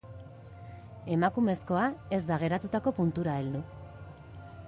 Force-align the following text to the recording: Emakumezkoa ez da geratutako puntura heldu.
Emakumezkoa 1.15 1.83
ez 2.17 2.21
da 2.31 2.39
geratutako 2.45 2.95
puntura 3.01 3.37
heldu. 3.43 3.65